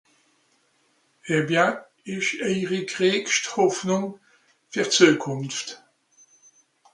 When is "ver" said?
4.71-4.87